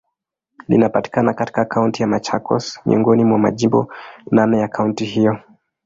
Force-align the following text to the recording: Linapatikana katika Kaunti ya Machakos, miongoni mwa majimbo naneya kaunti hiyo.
Linapatikana 0.67 1.33
katika 1.33 1.65
Kaunti 1.65 2.01
ya 2.01 2.07
Machakos, 2.07 2.79
miongoni 2.85 3.23
mwa 3.25 3.39
majimbo 3.39 3.93
naneya 4.31 4.67
kaunti 4.67 5.05
hiyo. 5.05 5.39